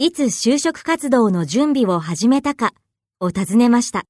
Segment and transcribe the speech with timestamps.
[0.00, 2.72] いつ就職活動の準備を始めたか
[3.18, 4.04] を尋ねました。